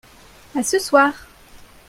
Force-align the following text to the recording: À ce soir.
À 0.55 0.63
ce 0.63 0.79
soir. 0.79 1.13